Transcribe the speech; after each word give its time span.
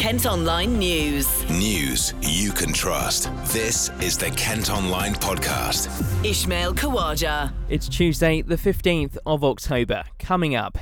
Kent 0.00 0.24
Online 0.24 0.78
News. 0.78 1.44
News 1.50 2.14
you 2.22 2.52
can 2.52 2.72
trust. 2.72 3.30
This 3.52 3.90
is 4.00 4.16
the 4.16 4.30
Kent 4.30 4.70
Online 4.70 5.12
Podcast. 5.12 5.90
Ishmael 6.24 6.72
Kawaja. 6.72 7.52
It's 7.68 7.86
Tuesday, 7.86 8.40
the 8.40 8.56
15th 8.56 9.18
of 9.26 9.44
October. 9.44 10.04
Coming 10.18 10.54
up, 10.54 10.78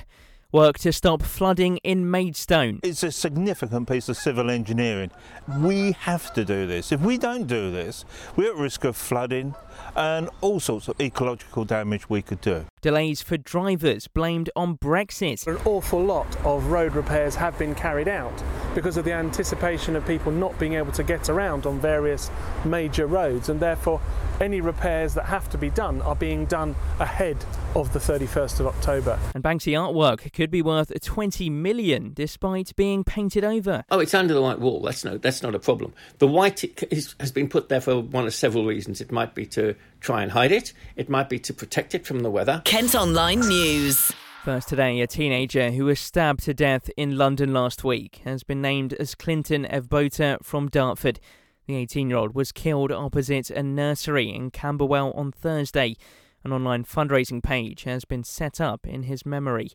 work 0.50 0.78
to 0.78 0.90
stop 0.90 1.20
flooding 1.20 1.76
in 1.84 2.10
Maidstone. 2.10 2.80
It's 2.82 3.02
a 3.02 3.12
significant 3.12 3.86
piece 3.86 4.08
of 4.08 4.16
civil 4.16 4.48
engineering. 4.48 5.10
We 5.58 5.92
have 5.92 6.32
to 6.32 6.42
do 6.42 6.66
this. 6.66 6.90
If 6.90 7.02
we 7.02 7.18
don't 7.18 7.46
do 7.46 7.70
this, 7.70 8.06
we're 8.34 8.52
at 8.52 8.56
risk 8.56 8.84
of 8.84 8.96
flooding 8.96 9.54
and 9.94 10.30
all 10.40 10.58
sorts 10.58 10.88
of 10.88 10.98
ecological 11.02 11.66
damage 11.66 12.08
we 12.08 12.22
could 12.22 12.40
do. 12.40 12.64
Delays 12.80 13.20
for 13.20 13.36
drivers 13.36 14.08
blamed 14.08 14.48
on 14.56 14.78
Brexit. 14.78 15.46
An 15.46 15.58
awful 15.66 16.02
lot 16.02 16.34
of 16.46 16.68
road 16.68 16.94
repairs 16.94 17.34
have 17.34 17.58
been 17.58 17.74
carried 17.74 18.08
out 18.08 18.42
because 18.74 18.96
of 18.96 19.04
the 19.04 19.12
anticipation 19.12 19.96
of 19.96 20.06
people 20.06 20.32
not 20.32 20.58
being 20.58 20.74
able 20.74 20.92
to 20.92 21.02
get 21.02 21.28
around 21.28 21.66
on 21.66 21.78
various 21.78 22.30
major 22.64 23.06
roads, 23.06 23.50
and 23.50 23.60
therefore 23.60 24.00
any 24.40 24.62
repairs 24.62 25.12
that 25.12 25.26
have 25.26 25.50
to 25.50 25.58
be 25.58 25.68
done 25.68 26.00
are 26.02 26.16
being 26.16 26.46
done 26.46 26.74
ahead 27.00 27.36
of 27.74 27.92
the 27.92 27.98
31st 27.98 28.60
of 28.60 28.66
October. 28.66 29.18
And 29.34 29.44
Banksy 29.44 29.72
artwork 29.72 30.32
could 30.32 30.50
be 30.50 30.62
worth 30.62 30.92
20 31.00 31.50
million 31.50 32.12
despite 32.14 32.74
being 32.76 33.04
painted 33.04 33.44
over. 33.44 33.84
Oh, 33.90 34.00
it's 34.00 34.14
under 34.14 34.34
the 34.34 34.42
white 34.42 34.58
wall. 34.58 34.80
That's 34.80 35.04
no, 35.04 35.18
that's 35.18 35.42
not 35.42 35.54
a 35.54 35.58
problem. 35.58 35.92
The 36.18 36.26
white 36.26 36.64
is, 36.90 37.14
has 37.20 37.32
been 37.32 37.48
put 37.48 37.68
there 37.68 37.80
for 37.80 38.00
one 38.00 38.26
of 38.26 38.34
several 38.34 38.66
reasons. 38.66 39.00
It 39.00 39.12
might 39.12 39.34
be 39.34 39.46
to 39.46 39.74
try 40.00 40.22
and 40.22 40.32
hide 40.32 40.52
it. 40.52 40.72
It 40.96 41.08
might 41.08 41.28
be 41.28 41.38
to 41.40 41.54
protect 41.54 41.94
it 41.94 42.06
from 42.06 42.20
the 42.20 42.30
weather. 42.30 42.62
Kent 42.64 42.94
Online 42.94 43.40
News. 43.40 44.12
First 44.44 44.68
today, 44.68 45.00
a 45.00 45.06
teenager 45.06 45.70
who 45.70 45.84
was 45.84 46.00
stabbed 46.00 46.44
to 46.44 46.54
death 46.54 46.88
in 46.96 47.18
London 47.18 47.52
last 47.52 47.84
week 47.84 48.22
has 48.24 48.44
been 48.44 48.62
named 48.62 48.94
as 48.94 49.14
Clinton 49.14 49.66
Evbota 49.70 50.42
from 50.42 50.68
Dartford. 50.68 51.20
The 51.66 51.74
18 51.74 52.08
year 52.08 52.18
old 52.18 52.34
was 52.34 52.50
killed 52.50 52.90
opposite 52.90 53.50
a 53.50 53.62
nursery 53.62 54.34
in 54.34 54.50
Camberwell 54.50 55.12
on 55.12 55.32
Thursday. 55.32 55.96
An 56.44 56.52
online 56.52 56.84
fundraising 56.84 57.42
page 57.42 57.84
has 57.84 58.04
been 58.04 58.24
set 58.24 58.60
up 58.60 58.86
in 58.86 59.04
his 59.04 59.26
memory. 59.26 59.70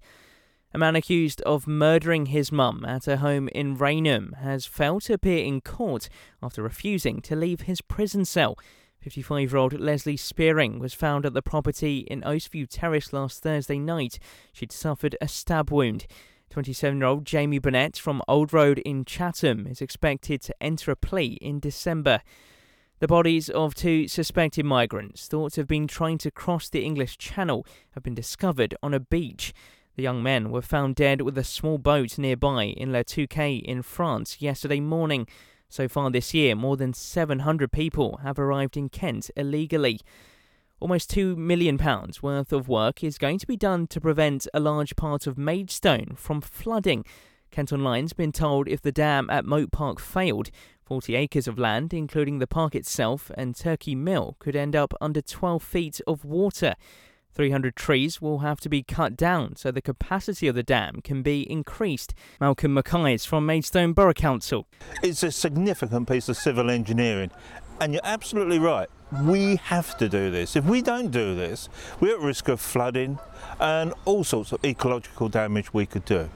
A 0.74 0.80
man 0.80 0.96
accused 0.96 1.42
of 1.42 1.68
murdering 1.68 2.28
his 2.28 2.52
mum 2.52 2.84
at 2.84 3.08
a 3.08 3.18
home 3.18 3.48
in 3.50 3.76
Rainham 3.76 4.36
has 4.40 4.66
failed 4.66 5.04
to 5.04 5.14
appear 5.14 5.44
in 5.46 5.62
court 5.62 6.10
after 6.42 6.64
refusing 6.64 7.22
to 7.22 7.36
leave 7.36 7.62
his 7.62 7.82
prison 7.82 8.26
cell. 8.26 8.58
55 9.02 9.52
year 9.52 9.58
old 9.58 9.80
Leslie 9.80 10.18
Spearing 10.18 10.80
was 10.80 10.94
found 10.94 11.26
at 11.26 11.34
the 11.34 11.42
property 11.42 12.00
in 12.10 12.22
Oastview 12.22 12.68
Terrace 12.70 13.14
last 13.14 13.44
Thursday 13.44 13.78
night. 13.78 14.18
She'd 14.52 14.72
suffered 14.72 15.16
a 15.22 15.28
stab 15.28 15.70
wound. 15.70 16.08
27 16.50 16.98
year 16.98 17.08
old 17.08 17.26
Jamie 17.26 17.60
Burnett 17.60 17.98
from 17.98 18.22
Old 18.28 18.54
Road 18.54 18.80
in 18.80 19.06
Chatham 19.06 19.68
is 19.68 19.82
expected 19.82 20.42
to 20.42 20.56
enter 20.62 20.90
a 20.90 20.96
plea 20.96 21.38
in 21.42 21.60
December. 21.60 22.22
The 23.00 23.08
bodies 23.08 23.50
of 23.50 23.76
two 23.76 24.08
suspected 24.08 24.66
migrants 24.66 25.28
thought 25.28 25.54
to 25.54 25.62
have 25.62 25.68
been 25.68 25.88
trying 25.88 26.18
to 26.20 26.32
cross 26.32 26.70
the 26.70 26.84
English 26.84 27.18
Channel 27.18 27.66
have 27.92 28.04
been 28.04 28.16
discovered 28.16 28.76
on 28.82 28.94
a 28.94 29.00
beach. 29.00 29.54
The 29.96 30.04
young 30.04 30.24
men 30.24 30.52
were 30.52 30.62
found 30.62 30.96
dead 30.96 31.22
with 31.22 31.38
a 31.38 31.44
small 31.44 31.78
boat 31.78 32.18
nearby 32.18 32.66
in 32.66 32.92
Le 32.94 33.04
Touquet 33.04 33.62
in 33.62 33.82
France 33.82 34.42
yesterday 34.42 34.80
morning. 34.80 35.28
So 35.70 35.88
far 35.88 36.12
this 36.12 36.34
year, 36.34 36.56
more 36.56 36.78
than 36.78 36.94
700 36.94 37.72
people 37.72 38.20
have 38.24 38.40
arrived 38.40 38.78
in 38.78 38.90
Kent 38.90 39.32
illegally. 39.36 40.00
Almost 40.80 41.12
£2 41.12 41.36
million 41.36 41.78
worth 42.22 42.54
of 42.54 42.70
work 42.70 43.04
is 43.04 43.18
going 43.18 43.40
to 43.40 43.48
be 43.48 43.58
done 43.58 43.88
to 43.88 44.00
prevent 44.00 44.48
a 44.54 44.60
large 44.60 44.96
part 44.96 45.28
of 45.28 45.38
Maidstone 45.38 46.16
from 46.16 46.42
flooding. 46.42 47.06
Kent 47.52 47.72
Online's 47.72 48.14
been 48.14 48.32
told 48.32 48.68
if 48.68 48.82
the 48.82 48.92
dam 48.92 49.30
at 49.30 49.46
Mote 49.46 49.72
Park 49.72 50.00
failed, 50.00 50.50
40 50.94 51.16
acres 51.16 51.48
of 51.48 51.58
land, 51.58 51.92
including 51.92 52.38
the 52.38 52.46
park 52.46 52.76
itself 52.76 53.32
and 53.34 53.56
Turkey 53.56 53.96
Mill, 53.96 54.36
could 54.38 54.56
end 54.56 54.76
up 54.76 54.94
under 55.02 55.24
12 55.24 55.64
feet 55.64 56.00
of 56.06 56.24
water. 56.24 56.76
300 57.34 57.76
trees 57.76 58.22
will 58.22 58.40
have 58.42 58.60
to 58.60 58.70
be 58.70 58.84
cut 58.84 59.18
down 59.18 59.56
so 59.56 59.72
the 59.72 59.82
capacity 59.82 60.48
of 60.48 60.54
the 60.54 60.62
dam 60.62 61.02
can 61.04 61.24
be 61.24 61.52
increased. 61.52 62.14
Malcolm 62.40 62.76
Mackay 62.76 63.16
is 63.16 63.26
from 63.26 63.44
Maidstone 63.44 63.94
Borough 63.94 64.14
Council. 64.14 64.68
It's 65.02 65.24
a 65.24 65.32
significant 65.32 66.08
piece 66.08 66.30
of 66.30 66.38
civil 66.38 66.70
engineering, 66.70 67.32
and 67.82 67.94
you're 67.94 68.02
absolutely 68.04 68.60
right. 68.60 68.88
We 69.24 69.56
have 69.56 69.98
to 69.98 70.08
do 70.08 70.30
this. 70.30 70.56
If 70.56 70.66
we 70.66 70.84
don't 70.84 71.10
do 71.10 71.34
this, 71.34 71.70
we're 72.00 72.18
at 72.18 72.22
risk 72.22 72.50
of 72.50 72.62
flooding 72.62 73.18
and 73.60 73.96
all 74.06 74.24
sorts 74.24 74.52
of 74.52 74.64
ecological 74.64 75.28
damage 75.28 75.74
we 75.74 75.88
could 75.88 76.06
do. 76.06 76.30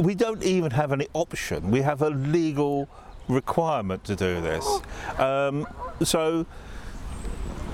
We 0.00 0.14
don't 0.14 0.42
even 0.42 0.70
have 0.70 0.92
any 0.92 1.08
option. 1.12 1.70
We 1.70 1.82
have 1.82 2.00
a 2.00 2.08
legal 2.08 2.88
requirement 3.28 4.02
to 4.04 4.16
do 4.16 4.40
this. 4.40 4.66
Um, 5.18 5.66
so 6.02 6.46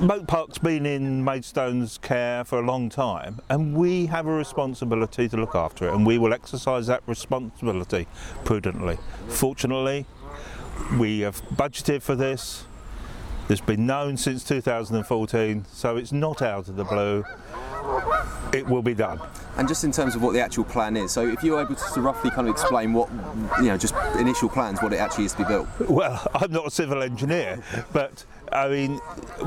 Mote 0.01 0.27
Park's 0.27 0.59
been 0.59 0.85
in 0.85 1.25
Maidstone's 1.25 1.99
care 1.99 2.45
for 2.45 2.59
a 2.59 2.63
long 2.63 2.89
time, 2.89 3.41
and 3.49 3.77
we 3.77 4.07
have 4.07 4.27
a 4.27 4.33
responsibility 4.33 5.29
to 5.29 5.37
look 5.37 5.55
after 5.55 5.87
it, 5.89 5.95
and 5.95 6.05
we 6.05 6.19
will 6.19 6.35
exercise 6.35 6.89
that 6.89 7.03
responsibility 7.07 8.09
prudently. 8.45 8.99
Fortunately, 9.29 10.05
we 10.99 11.21
have 11.21 11.41
budgeted 11.51 12.03
for 12.03 12.17
this. 12.17 12.65
It's 13.49 13.61
been 13.61 13.87
known 13.87 14.17
since 14.17 14.43
2014, 14.43 15.65
so 15.73 15.97
it's 15.97 16.13
not 16.13 16.43
out 16.43 16.69
of 16.69 16.75
the 16.75 16.85
blue. 16.85 17.25
It 18.53 18.67
will 18.67 18.83
be 18.83 18.95
done. 18.95 19.21
And 19.57 19.67
just 19.67 19.85
in 19.85 19.93
terms 19.93 20.15
of 20.15 20.23
what 20.23 20.35
the 20.35 20.41
actual 20.41 20.65
plan 20.65 20.97
is, 20.97 21.13
so 21.13 21.27
if 21.27 21.43
you're 21.43 21.61
able 21.61 21.75
to 21.75 22.01
roughly 22.01 22.31
kind 22.31 22.47
of 22.47 22.55
explain 22.55 22.93
what, 22.93 23.09
you 23.59 23.67
know, 23.67 23.79
just 23.79 23.95
initial 24.19 24.49
plans, 24.49 24.83
what 24.83 24.93
it 24.93 24.99
actually 24.99 25.25
is 25.25 25.33
to 25.33 25.39
be 25.39 25.45
built. 25.45 25.69
Well, 25.81 26.27
I'm 26.35 26.53
not 26.53 26.67
a 26.67 26.71
civil 26.71 27.03
engineer, 27.03 27.63
but 27.93 28.25
I 28.53 28.69
mean, 28.69 28.97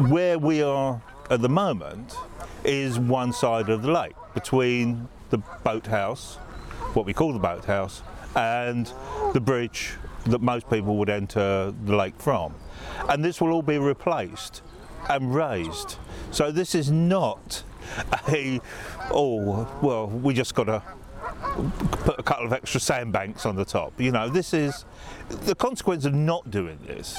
where 0.09 0.39
we 0.39 0.63
are 0.63 1.01
at 1.29 1.41
the 1.41 1.49
moment 1.49 2.15
is 2.63 2.97
one 2.97 3.33
side 3.33 3.69
of 3.69 3.83
the 3.83 3.91
lake 3.91 4.15
between 4.33 5.07
the 5.29 5.37
boathouse, 5.63 6.35
what 6.93 7.05
we 7.05 7.13
call 7.13 7.33
the 7.33 7.39
boathouse, 7.39 8.01
and 8.35 8.91
the 9.33 9.39
bridge 9.39 9.93
that 10.25 10.41
most 10.41 10.69
people 10.69 10.97
would 10.97 11.09
enter 11.09 11.73
the 11.85 11.95
lake 11.95 12.15
from. 12.17 12.53
And 13.07 13.23
this 13.23 13.39
will 13.39 13.51
all 13.51 13.61
be 13.61 13.77
replaced 13.77 14.61
and 15.09 15.33
raised. 15.33 15.97
So 16.31 16.51
this 16.51 16.75
is 16.75 16.91
not 16.91 17.63
a, 18.29 18.59
oh, 19.11 19.67
well, 19.81 20.07
we 20.07 20.33
just 20.33 20.55
got 20.55 20.65
to 20.65 20.83
put 22.03 22.19
a 22.19 22.23
couple 22.23 22.45
of 22.45 22.53
extra 22.53 22.79
sandbanks 22.79 23.45
on 23.45 23.55
the 23.55 23.65
top. 23.65 23.99
You 23.99 24.11
know, 24.11 24.29
this 24.29 24.53
is 24.53 24.85
the 25.29 25.55
consequence 25.55 26.05
of 26.05 26.13
not 26.13 26.49
doing 26.49 26.79
this. 26.85 27.17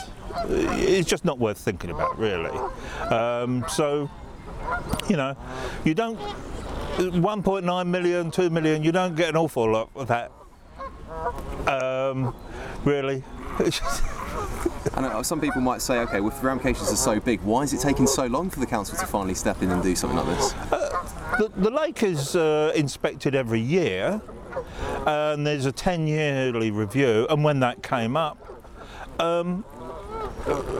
It's 0.48 1.08
just 1.08 1.24
not 1.24 1.38
worth 1.38 1.58
thinking 1.58 1.90
about, 1.90 2.18
really. 2.18 2.56
Um, 3.08 3.64
so, 3.68 4.10
you 5.08 5.16
know, 5.16 5.36
you 5.84 5.94
don't 5.94 6.18
1.9 6.18 7.86
million, 7.86 8.30
2 8.30 8.50
million. 8.50 8.82
You 8.82 8.92
don't 8.92 9.14
get 9.14 9.30
an 9.30 9.36
awful 9.36 9.70
lot 9.70 9.90
of 9.94 10.08
that. 10.08 10.32
Um, 11.66 12.34
really. 12.84 13.22
And 14.94 15.06
uh, 15.06 15.22
some 15.22 15.40
people 15.40 15.60
might 15.60 15.82
say, 15.82 15.98
okay, 16.00 16.20
well, 16.20 16.30
if 16.30 16.40
the 16.40 16.46
ramifications 16.46 16.90
are 16.90 16.96
so 16.96 17.20
big, 17.20 17.40
why 17.42 17.62
is 17.62 17.72
it 17.72 17.80
taking 17.80 18.06
so 18.06 18.26
long 18.26 18.48
for 18.50 18.60
the 18.60 18.66
council 18.66 18.96
to 18.98 19.06
finally 19.06 19.34
step 19.34 19.62
in 19.62 19.70
and 19.70 19.82
do 19.82 19.94
something 19.94 20.18
like 20.18 20.36
this? 20.36 20.52
The, 21.38 21.50
the 21.56 21.70
lake 21.70 22.02
is 22.02 22.34
uh, 22.34 22.72
inspected 22.74 23.34
every 23.34 23.60
year, 23.60 24.20
and 25.06 25.46
there's 25.46 25.66
a 25.66 25.72
10 25.72 26.06
yearly 26.06 26.70
review, 26.70 27.26
and 27.28 27.44
when 27.44 27.60
that 27.60 27.82
came 27.82 28.16
up, 28.16 28.38
um, 29.20 29.64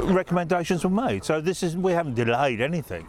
recommendations 0.05 0.83
were 0.83 0.91
made. 0.91 1.25
So 1.25 1.41
this 1.41 1.63
is 1.63 1.77
we 1.77 1.93
haven't 1.93 2.15
delayed 2.15 2.61
anything. 2.61 3.07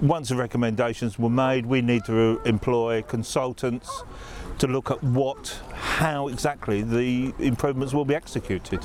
Once 0.00 0.28
the 0.28 0.36
recommendations 0.36 1.18
were 1.18 1.30
made, 1.30 1.64
we 1.64 1.80
need 1.80 2.04
to 2.04 2.40
employ 2.44 3.02
consultants 3.02 4.02
to 4.58 4.66
look 4.66 4.90
at 4.90 5.02
what, 5.02 5.58
how 5.72 6.28
exactly 6.28 6.82
the 6.82 7.34
improvements 7.38 7.92
will 7.92 8.04
be 8.04 8.14
executed. 8.14 8.84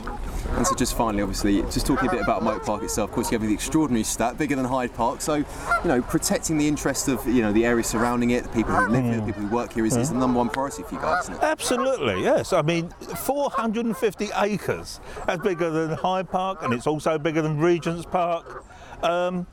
And 0.51 0.67
so, 0.67 0.75
just 0.75 0.97
finally, 0.97 1.23
obviously, 1.23 1.61
just 1.63 1.85
talking 1.85 2.09
a 2.09 2.11
bit 2.11 2.21
about 2.21 2.43
Mote 2.43 2.63
Park 2.63 2.83
itself. 2.83 3.09
Of 3.09 3.15
course, 3.15 3.31
you 3.31 3.37
have 3.37 3.47
the 3.47 3.53
extraordinary 3.53 4.03
stat, 4.03 4.37
bigger 4.37 4.55
than 4.55 4.65
Hyde 4.65 4.93
Park. 4.93 5.21
So, 5.21 5.35
you 5.35 5.45
know, 5.85 6.01
protecting 6.01 6.57
the 6.57 6.67
interest 6.67 7.07
of 7.07 7.25
you 7.27 7.41
know 7.41 7.53
the 7.53 7.65
area 7.65 7.83
surrounding 7.83 8.31
it, 8.31 8.43
the 8.43 8.49
people 8.49 8.73
who 8.73 8.87
live 8.87 9.03
here, 9.03 9.17
the 9.17 9.25
people 9.25 9.43
who 9.43 9.55
work 9.55 9.73
here, 9.73 9.85
is, 9.85 9.95
is 9.95 10.09
the 10.09 10.17
number 10.17 10.37
one 10.37 10.49
priority 10.49 10.83
for 10.83 10.95
you 10.95 11.01
guys, 11.01 11.23
isn't 11.23 11.35
it? 11.35 11.43
Absolutely, 11.43 12.23
yes. 12.23 12.53
I 12.53 12.61
mean, 12.61 12.89
450 12.89 14.29
acres. 14.35 14.99
That's 15.25 15.41
bigger 15.41 15.69
than 15.69 15.91
Hyde 15.97 16.29
Park, 16.29 16.63
and 16.63 16.73
it's 16.73 16.87
also 16.87 17.17
bigger 17.17 17.41
than 17.41 17.59
Regent's 17.59 18.05
Park. 18.05 18.65
Um, 19.03 19.47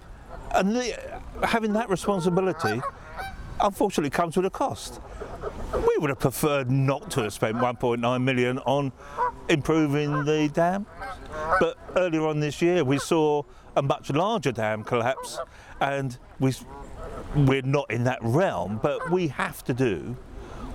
and 0.54 0.74
the, 0.74 1.20
having 1.42 1.72
that 1.74 1.88
responsibility, 1.88 2.80
unfortunately, 3.60 4.10
comes 4.10 4.36
with 4.36 4.46
a 4.46 4.50
cost. 4.50 5.00
We 5.72 5.96
would 5.98 6.10
have 6.10 6.18
preferred 6.18 6.70
not 6.70 7.10
to 7.12 7.22
have 7.22 7.32
spent 7.32 7.56
1.9 7.56 8.22
million 8.22 8.58
on 8.60 8.92
improving 9.48 10.24
the 10.24 10.48
dam, 10.52 10.86
but 11.60 11.76
earlier 11.96 12.26
on 12.26 12.40
this 12.40 12.60
year 12.62 12.84
we 12.84 12.98
saw 12.98 13.42
a 13.76 13.82
much 13.82 14.10
larger 14.10 14.52
dam 14.52 14.84
collapse, 14.84 15.38
and 15.80 16.18
we 16.40 16.52
we're 17.34 17.62
not 17.62 17.90
in 17.90 18.04
that 18.04 18.18
realm, 18.22 18.80
but 18.82 19.10
we 19.10 19.28
have 19.28 19.62
to 19.64 19.74
do 19.74 20.16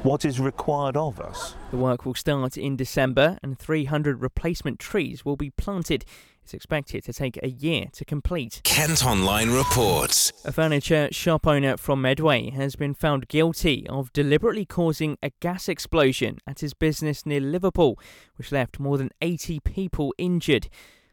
what 0.04 0.26
is 0.26 0.40
required 0.40 0.98
of 0.98 1.20
us. 1.20 1.56
The 1.72 1.78
work 1.78 2.06
will 2.06 2.14
start 2.14 2.58
in 2.58 2.76
December 2.76 3.38
and 3.42 3.58
300 3.58 4.22
replacement 4.22 4.80
trees 4.80 5.24
will 5.24 5.38
be 5.38 5.50
planted. 5.50 6.04
It's 6.44 6.54
expected 6.54 7.06
to 7.06 7.14
take 7.14 7.40
a 7.42 7.48
year 7.48 7.86
to 7.94 8.04
complete. 8.04 8.60
Kent 8.66 9.06
Online 9.06 9.50
reports. 9.50 10.34
A 10.44 10.52
furniture 10.52 11.08
shop 11.12 11.48
owner 11.48 11.78
from 11.78 12.02
Medway 12.02 12.50
has 12.50 12.76
been 12.76 12.94
found 12.94 13.30
guilty 13.30 13.88
of 13.88 14.12
deliberately 14.12 14.66
causing 14.66 15.18
a 15.24 15.32
gas 15.40 15.70
explosion 15.70 16.40
at 16.46 16.60
his 16.60 16.74
business 16.74 17.26
near 17.26 17.40
Liverpool, 17.40 17.98
which 18.36 18.52
left 18.52 18.78
more 18.78 18.98
than 18.98 19.12
80 19.22 19.62
people 19.62 20.14
injured. 20.18 20.68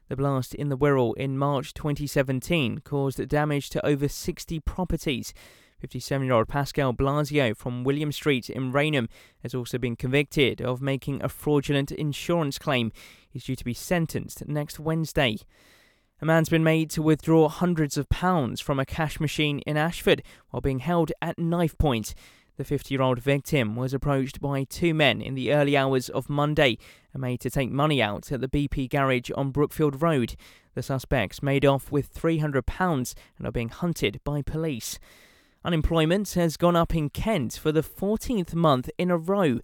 The 0.08 0.16
blast 0.16 0.52
in 0.56 0.68
the 0.68 0.76
Wirral 0.76 1.16
in 1.16 1.38
March 1.38 1.74
2017 1.74 2.80
caused 2.80 3.28
damage 3.28 3.70
to 3.70 3.86
over 3.86 4.08
60 4.08 4.58
properties. 4.58 5.32
57 5.80 6.26
year 6.26 6.34
old 6.34 6.48
Pascal 6.48 6.92
Blasio 6.92 7.56
from 7.56 7.84
William 7.84 8.12
Street 8.12 8.50
in 8.50 8.72
Rainham 8.72 9.08
has 9.42 9.54
also 9.54 9.78
been 9.78 9.96
convicted 9.96 10.60
of 10.60 10.82
making 10.82 11.22
a 11.22 11.28
fraudulent 11.28 11.90
insurance 11.92 12.58
claim. 12.58 12.92
He's 13.30 13.44
due 13.44 13.56
to 13.56 13.64
be 13.64 13.74
sentenced 13.74 14.46
next 14.48 14.80
Wednesday. 14.80 15.38
A 16.20 16.26
man's 16.26 16.48
been 16.50 16.64
made 16.64 16.90
to 16.90 17.02
withdraw 17.02 17.48
hundreds 17.48 17.96
of 17.96 18.08
pounds 18.10 18.60
from 18.60 18.78
a 18.78 18.84
cash 18.84 19.18
machine 19.20 19.60
in 19.60 19.76
Ashford 19.76 20.22
while 20.50 20.60
being 20.60 20.80
held 20.80 21.12
at 21.22 21.38
knife 21.38 21.78
point. 21.78 22.14
The 22.56 22.64
50 22.64 22.92
year 22.92 23.00
old 23.00 23.20
victim 23.20 23.74
was 23.74 23.94
approached 23.94 24.38
by 24.38 24.64
two 24.64 24.92
men 24.92 25.22
in 25.22 25.34
the 25.34 25.50
early 25.50 25.78
hours 25.78 26.10
of 26.10 26.28
Monday 26.28 26.76
and 27.14 27.22
made 27.22 27.40
to 27.40 27.48
take 27.48 27.70
money 27.70 28.02
out 28.02 28.30
at 28.30 28.42
the 28.42 28.48
BP 28.48 28.90
garage 28.90 29.30
on 29.34 29.50
Brookfield 29.50 30.02
Road. 30.02 30.36
The 30.74 30.82
suspects 30.82 31.42
made 31.42 31.64
off 31.64 31.90
with 31.90 32.12
£300 32.12 33.14
and 33.38 33.46
are 33.46 33.52
being 33.52 33.70
hunted 33.70 34.20
by 34.24 34.42
police. 34.42 34.98
Unemployment 35.64 36.32
has 36.32 36.58
gone 36.58 36.76
up 36.76 36.94
in 36.94 37.08
Kent 37.08 37.54
for 37.54 37.72
the 37.72 37.82
14th 37.82 38.54
month 38.54 38.90
in 38.98 39.10
a 39.10 39.16
row. 39.16 39.60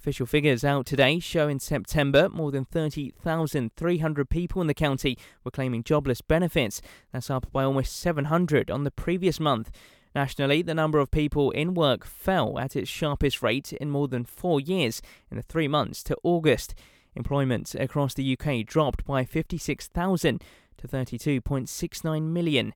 Official 0.00 0.24
figures 0.24 0.64
out 0.64 0.86
today 0.86 1.18
show 1.18 1.46
in 1.46 1.60
September 1.60 2.30
more 2.30 2.50
than 2.50 2.64
30,300 2.64 4.30
people 4.30 4.62
in 4.62 4.66
the 4.66 4.72
county 4.72 5.18
were 5.44 5.50
claiming 5.50 5.84
jobless 5.84 6.22
benefits. 6.22 6.80
That's 7.12 7.28
up 7.28 7.52
by 7.52 7.64
almost 7.64 7.94
700 7.98 8.70
on 8.70 8.84
the 8.84 8.90
previous 8.90 9.38
month. 9.38 9.70
Nationally, 10.14 10.62
the 10.62 10.72
number 10.72 11.00
of 11.00 11.10
people 11.10 11.50
in 11.50 11.74
work 11.74 12.06
fell 12.06 12.58
at 12.58 12.76
its 12.76 12.88
sharpest 12.88 13.42
rate 13.42 13.74
in 13.74 13.90
more 13.90 14.08
than 14.08 14.24
four 14.24 14.58
years 14.58 15.02
in 15.30 15.36
the 15.36 15.42
three 15.42 15.68
months 15.68 16.02
to 16.04 16.16
August. 16.22 16.74
Employment 17.14 17.74
across 17.74 18.14
the 18.14 18.38
UK 18.38 18.64
dropped 18.64 19.04
by 19.04 19.26
56,000 19.26 20.42
to 20.78 20.88
32.69 20.88 22.22
million. 22.22 22.72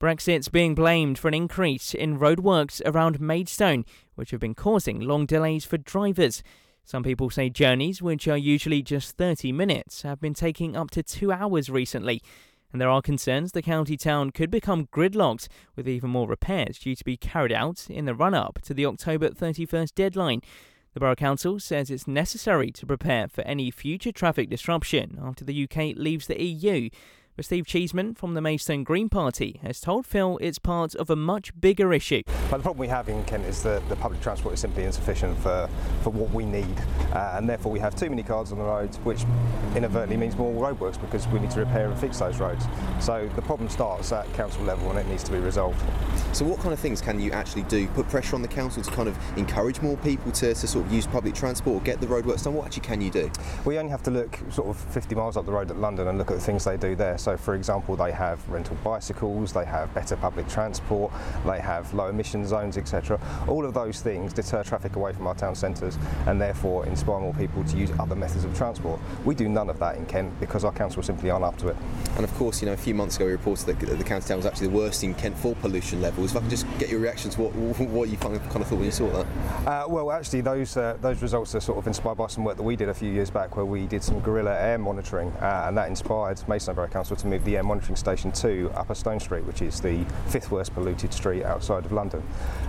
Brexit's 0.00 0.48
being 0.48 0.76
blamed 0.76 1.18
for 1.18 1.26
an 1.26 1.34
increase 1.34 1.92
in 1.92 2.20
roadworks 2.20 2.80
around 2.86 3.20
Maidstone, 3.20 3.84
which 4.14 4.30
have 4.30 4.38
been 4.38 4.54
causing 4.54 5.00
long 5.00 5.26
delays 5.26 5.64
for 5.64 5.76
drivers. 5.76 6.44
Some 6.84 7.02
people 7.02 7.30
say 7.30 7.50
journeys, 7.50 8.00
which 8.00 8.28
are 8.28 8.36
usually 8.36 8.80
just 8.80 9.16
30 9.16 9.50
minutes, 9.50 10.02
have 10.02 10.20
been 10.20 10.34
taking 10.34 10.76
up 10.76 10.92
to 10.92 11.02
two 11.02 11.32
hours 11.32 11.68
recently. 11.68 12.22
And 12.70 12.80
there 12.80 12.88
are 12.88 13.02
concerns 13.02 13.50
the 13.50 13.60
county 13.60 13.96
town 13.96 14.30
could 14.30 14.52
become 14.52 14.86
gridlocked, 14.86 15.48
with 15.74 15.88
even 15.88 16.10
more 16.10 16.28
repairs 16.28 16.78
due 16.78 16.94
to 16.94 17.04
be 17.04 17.16
carried 17.16 17.52
out 17.52 17.90
in 17.90 18.04
the 18.04 18.14
run 18.14 18.34
up 18.34 18.60
to 18.62 18.74
the 18.74 18.86
October 18.86 19.30
31st 19.30 19.96
deadline. 19.96 20.42
The 20.94 21.00
Borough 21.00 21.16
Council 21.16 21.58
says 21.58 21.90
it's 21.90 22.06
necessary 22.06 22.70
to 22.70 22.86
prepare 22.86 23.26
for 23.26 23.42
any 23.42 23.72
future 23.72 24.12
traffic 24.12 24.48
disruption 24.48 25.18
after 25.20 25.44
the 25.44 25.64
UK 25.64 25.96
leaves 25.96 26.28
the 26.28 26.40
EU. 26.40 26.88
But 27.38 27.44
Steve 27.44 27.66
Cheeseman 27.66 28.14
from 28.14 28.34
the 28.34 28.40
Maidstone 28.40 28.82
Green 28.82 29.08
Party 29.08 29.60
has 29.62 29.80
told 29.80 30.06
Phil 30.06 30.38
it's 30.40 30.58
part 30.58 30.96
of 30.96 31.08
a 31.08 31.14
much 31.14 31.52
bigger 31.60 31.92
issue. 31.92 32.22
But 32.50 32.56
the 32.56 32.62
problem 32.64 32.78
we 32.78 32.88
have 32.88 33.08
in 33.08 33.22
Kent 33.26 33.44
is 33.44 33.62
that 33.62 33.88
the 33.88 33.94
public 33.94 34.20
transport 34.20 34.54
is 34.54 34.60
simply 34.60 34.82
insufficient 34.82 35.38
for, 35.38 35.70
for 36.02 36.10
what 36.10 36.32
we 36.32 36.44
need, 36.44 36.76
uh, 37.12 37.34
and 37.36 37.48
therefore 37.48 37.70
we 37.70 37.78
have 37.78 37.94
too 37.94 38.10
many 38.10 38.24
cars 38.24 38.50
on 38.50 38.58
the 38.58 38.64
roads, 38.64 38.96
which 39.04 39.22
inadvertently 39.76 40.16
means 40.16 40.34
more 40.34 40.52
roadworks 40.52 41.00
because 41.00 41.28
we 41.28 41.38
need 41.38 41.52
to 41.52 41.60
repair 41.60 41.88
and 41.88 41.96
fix 42.00 42.18
those 42.18 42.40
roads. 42.40 42.64
So 42.98 43.30
the 43.36 43.42
problem 43.42 43.68
starts 43.68 44.10
at 44.10 44.26
council 44.34 44.64
level 44.64 44.90
and 44.90 44.98
it 44.98 45.06
needs 45.06 45.22
to 45.22 45.30
be 45.30 45.38
resolved. 45.38 45.80
So, 46.32 46.44
what 46.44 46.58
kind 46.58 46.72
of 46.72 46.78
things 46.78 47.00
can 47.00 47.20
you 47.20 47.30
actually 47.32 47.62
do? 47.62 47.86
Put 47.88 48.08
pressure 48.08 48.34
on 48.34 48.42
the 48.42 48.48
council 48.48 48.82
to 48.82 48.90
kind 48.90 49.08
of 49.08 49.16
encourage 49.38 49.80
more 49.80 49.96
people 49.98 50.30
to, 50.32 50.54
to 50.54 50.66
sort 50.66 50.86
of 50.86 50.92
use 50.92 51.06
public 51.06 51.34
transport, 51.34 51.84
get 51.84 52.00
the 52.00 52.06
roadworks 52.06 52.44
done? 52.44 52.54
What 52.54 52.66
actually 52.66 52.82
can 52.82 53.00
you 53.00 53.10
do? 53.10 53.30
We 53.64 53.78
only 53.78 53.90
have 53.90 54.02
to 54.04 54.10
look 54.10 54.38
sort 54.50 54.68
of 54.68 54.76
50 54.76 55.14
miles 55.14 55.36
up 55.36 55.46
the 55.46 55.52
road 55.52 55.70
at 55.70 55.78
London 55.78 56.08
and 56.08 56.18
look 56.18 56.30
at 56.30 56.36
the 56.36 56.42
things 56.42 56.64
they 56.64 56.76
do 56.76 56.96
there. 56.96 57.16
So, 57.18 57.27
for 57.36 57.54
example, 57.54 57.96
they 57.96 58.12
have 58.12 58.46
rental 58.48 58.76
bicycles, 58.82 59.52
they 59.52 59.64
have 59.64 59.92
better 59.94 60.16
public 60.16 60.48
transport, 60.48 61.12
they 61.46 61.60
have 61.60 61.92
low 61.94 62.08
emission 62.08 62.46
zones, 62.46 62.76
etc. 62.76 63.20
All 63.46 63.64
of 63.64 63.74
those 63.74 64.00
things 64.00 64.32
deter 64.32 64.62
traffic 64.62 64.96
away 64.96 65.12
from 65.12 65.26
our 65.26 65.34
town 65.34 65.54
centres 65.54 65.98
and 66.26 66.40
therefore 66.40 66.86
inspire 66.86 67.20
more 67.20 67.34
people 67.34 67.64
to 67.64 67.76
use 67.76 67.90
other 67.98 68.14
methods 68.14 68.44
of 68.44 68.56
transport. 68.56 69.00
We 69.24 69.34
do 69.34 69.48
none 69.48 69.70
of 69.70 69.78
that 69.78 69.96
in 69.96 70.06
Kent 70.06 70.38
because 70.40 70.64
our 70.64 70.72
council 70.72 71.02
simply 71.02 71.30
aren't 71.30 71.44
up 71.44 71.56
to 71.58 71.68
it. 71.68 71.76
And 72.16 72.24
of 72.24 72.34
course, 72.34 72.60
you 72.60 72.66
know, 72.66 72.74
a 72.74 72.76
few 72.76 72.94
months 72.94 73.16
ago 73.16 73.26
we 73.26 73.32
reported 73.32 73.66
that 73.66 73.78
the 73.78 74.04
county 74.04 74.28
town 74.28 74.38
was 74.38 74.46
actually 74.46 74.68
the 74.68 74.74
worst 74.74 75.02
in 75.04 75.14
Kent 75.14 75.36
for 75.38 75.54
pollution 75.56 76.00
levels. 76.00 76.30
If 76.30 76.36
I 76.36 76.40
can 76.40 76.50
just 76.50 76.66
get 76.78 76.88
your 76.88 77.00
reaction 77.00 77.30
to 77.30 77.42
what, 77.42 77.52
what 77.88 78.08
you 78.08 78.16
kind 78.16 78.34
of, 78.34 78.42
kind 78.48 78.62
of 78.62 78.68
thought 78.68 78.76
when 78.76 78.84
you 78.86 78.90
saw 78.90 79.08
that. 79.10 79.26
Uh, 79.66 79.86
well, 79.88 80.10
actually, 80.10 80.40
those 80.40 80.76
uh, 80.76 80.96
those 81.00 81.22
results 81.22 81.54
are 81.54 81.60
sort 81.60 81.78
of 81.78 81.86
inspired 81.86 82.16
by 82.16 82.26
some 82.26 82.44
work 82.44 82.56
that 82.56 82.62
we 82.62 82.76
did 82.76 82.88
a 82.88 82.94
few 82.94 83.10
years 83.10 83.30
back, 83.30 83.56
where 83.56 83.64
we 83.64 83.86
did 83.86 84.02
some 84.02 84.20
guerrilla 84.20 84.58
air 84.58 84.78
monitoring, 84.78 85.30
uh, 85.40 85.64
and 85.66 85.76
that 85.76 85.88
inspired 85.88 86.46
Maidstone 86.48 86.74
Borough 86.74 86.88
Council 86.88 87.16
to 87.18 87.26
move 87.26 87.44
the 87.44 87.56
air 87.56 87.62
monitoring 87.62 87.96
station 87.96 88.32
to 88.32 88.70
Upper 88.74 88.94
Stone 88.94 89.20
Street, 89.20 89.44
which 89.44 89.62
is 89.62 89.80
the 89.80 90.04
fifth 90.28 90.50
worst 90.50 90.74
polluted 90.74 91.12
street 91.12 91.44
outside 91.44 91.84
of 91.84 91.92
London. 91.92 92.22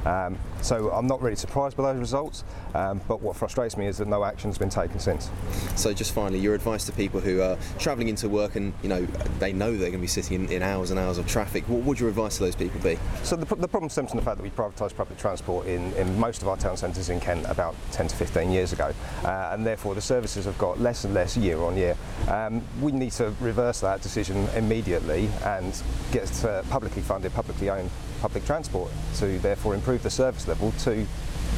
Um, 0.06 0.38
so 0.62 0.92
I'm 0.92 1.07
not 1.07 1.22
really 1.22 1.36
surprised 1.36 1.78
by 1.78 1.84
those 1.84 2.00
results, 2.00 2.44
um, 2.74 3.01
but 3.07 3.22
what 3.22 3.36
frustrates 3.36 3.78
me 3.78 3.88
is 3.88 3.98
that 3.98 4.07
no 4.07 4.24
action's 4.24 4.57
been 4.57 4.69
taken 4.69 5.00
since. 5.00 5.30
So 5.75 5.94
just 5.94 6.13
finally, 6.13 6.40
your 6.40 6.56
advice 6.56 6.86
to 6.86 6.92
people 6.92 7.19
who 7.19 7.42
are 7.42 7.57
travelling 7.78 8.10
into 8.10 8.30
work 8.30 8.56
and 8.56 8.74
you 8.81 8.90
know 8.90 9.06
they 9.40 9.54
know 9.54 9.72
they're 9.72 9.90
going 9.90 9.94
to 9.94 9.98
be 10.00 10.07
sitting 10.07 10.46
in, 10.46 10.51
in 10.51 10.62
hours 10.62 10.92
and 10.92 11.00
hours 11.00 11.18
of 11.18 11.28
traffic. 11.28 11.68
What 11.68 11.84
would 11.84 12.00
your 12.00 12.10
advice 12.10 12.38
to 12.38 12.44
those 12.44 12.56
people 12.56 12.80
be? 12.81 12.98
So 13.24 13.36
the, 13.36 13.56
the 13.56 13.68
problem 13.68 13.90
stems 13.90 14.12
from 14.12 14.19
the 14.19 14.25
fact 14.25 14.38
that 14.38 14.44
we 14.44 14.50
privatised 14.50 14.96
public 14.96 15.18
transport 15.18 15.68
in, 15.68 15.94
in 15.94 16.19
most 16.19 16.42
of 16.42 16.48
our 16.48 16.57
town 16.57 16.78
centres 16.78 17.10
in 17.10 17.19
Kent 17.19 17.46
about 17.48 17.75
10 17.92 18.07
to 18.07 18.16
15 18.16 18.51
years 18.51 18.74
ago, 18.74 18.94
uh, 19.24 19.51
and 19.54 19.66
therefore 19.66 19.96
the 19.96 20.01
services 20.01 20.46
have 20.46 20.57
got 20.57 20.80
less 20.80 21.04
and 21.04 21.13
less 21.13 21.38
year 21.38 21.60
on 21.62 21.78
year. 21.78 21.96
Um, 22.28 22.62
we 22.81 22.92
need 22.92 23.12
to 23.13 23.34
reverse 23.40 23.80
that 23.81 24.01
decision 24.01 24.38
immediately 24.50 25.30
and 25.44 25.81
get 26.12 26.45
uh, 26.45 26.63
publicly 26.63 27.01
funded, 27.01 27.33
publicly 27.33 27.69
owned 27.69 27.89
public 28.21 28.45
transport 28.45 28.91
to 29.15 29.39
therefore 29.39 29.75
improve 29.75 30.03
the 30.03 30.09
service 30.09 30.47
level 30.47 30.71
to 30.80 31.06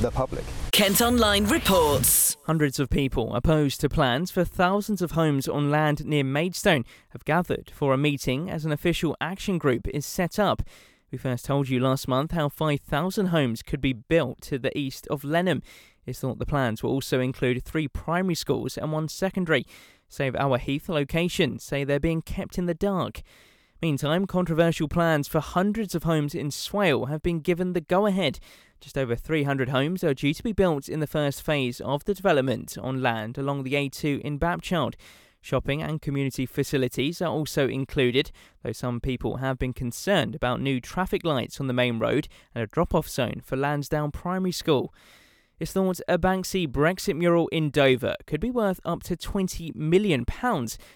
the 0.01 0.11
public. 0.11 0.43
Kent 0.71 1.01
Online 1.01 1.45
reports. 1.45 2.37
Hundreds 2.45 2.79
of 2.79 2.89
people 2.89 3.35
opposed 3.35 3.81
to 3.81 3.89
plans 3.89 4.31
for 4.31 4.43
thousands 4.43 5.01
of 5.01 5.11
homes 5.11 5.47
on 5.47 5.69
land 5.69 6.05
near 6.05 6.23
Maidstone 6.23 6.85
have 7.09 7.25
gathered 7.25 7.71
for 7.73 7.93
a 7.93 7.97
meeting 7.97 8.49
as 8.49 8.65
an 8.65 8.71
official 8.71 9.15
action 9.21 9.57
group 9.57 9.87
is 9.89 10.05
set 10.05 10.39
up. 10.39 10.63
We 11.11 11.17
first 11.17 11.45
told 11.45 11.67
you 11.69 11.79
last 11.79 12.07
month 12.07 12.31
how 12.31 12.47
5,000 12.47 13.27
homes 13.27 13.61
could 13.61 13.81
be 13.81 13.93
built 13.93 14.41
to 14.43 14.57
the 14.57 14.75
east 14.77 15.07
of 15.09 15.23
Lenham. 15.23 15.61
It's 16.05 16.19
thought 16.19 16.39
the 16.39 16.45
plans 16.45 16.81
will 16.81 16.91
also 16.91 17.19
include 17.19 17.63
three 17.63 17.87
primary 17.87 18.35
schools 18.35 18.77
and 18.77 18.91
one 18.91 19.07
secondary. 19.07 19.65
Save 20.11 20.35
Our 20.35 20.57
Heath 20.57 20.89
location 20.89 21.57
say 21.57 21.85
they're 21.85 21.97
being 21.97 22.21
kept 22.21 22.57
in 22.57 22.65
the 22.65 22.73
dark. 22.73 23.21
Meantime, 23.81 24.27
controversial 24.27 24.89
plans 24.89 25.25
for 25.25 25.39
hundreds 25.39 25.95
of 25.95 26.03
homes 26.03 26.35
in 26.35 26.51
Swale 26.51 27.05
have 27.05 27.23
been 27.23 27.39
given 27.39 27.71
the 27.71 27.79
go 27.79 28.05
ahead. 28.05 28.37
Just 28.81 28.97
over 28.97 29.15
300 29.15 29.69
homes 29.69 30.03
are 30.03 30.13
due 30.13 30.33
to 30.33 30.43
be 30.43 30.51
built 30.51 30.89
in 30.89 30.99
the 30.99 31.07
first 31.07 31.41
phase 31.41 31.79
of 31.79 32.03
the 32.03 32.13
development 32.13 32.77
on 32.77 33.01
land 33.01 33.37
along 33.37 33.63
the 33.63 33.75
A2 33.75 34.19
in 34.19 34.37
Bapchild. 34.37 34.95
Shopping 35.39 35.81
and 35.81 36.01
community 36.01 36.45
facilities 36.45 37.21
are 37.21 37.31
also 37.31 37.69
included, 37.69 38.31
though 38.63 38.73
some 38.73 38.99
people 38.99 39.37
have 39.37 39.57
been 39.57 39.71
concerned 39.71 40.35
about 40.35 40.59
new 40.59 40.81
traffic 40.81 41.23
lights 41.23 41.61
on 41.61 41.67
the 41.67 41.73
main 41.73 41.99
road 41.99 42.27
and 42.53 42.61
a 42.61 42.67
drop 42.67 42.93
off 42.93 43.07
zone 43.07 43.41
for 43.41 43.55
Lansdowne 43.55 44.11
Primary 44.11 44.51
School. 44.51 44.93
It's 45.61 45.73
thought 45.73 46.01
a 46.07 46.17
Banksy 46.17 46.67
Brexit 46.67 47.15
mural 47.15 47.47
in 47.49 47.69
Dover 47.69 48.15
could 48.25 48.41
be 48.41 48.49
worth 48.49 48.79
up 48.83 49.03
to 49.03 49.15
£20 49.15 49.75
million, 49.75 50.25